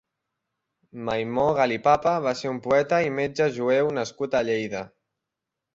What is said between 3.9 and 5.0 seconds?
nascut a Lleida.